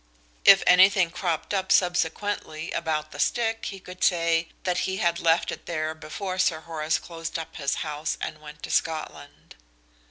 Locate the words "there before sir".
5.67-6.61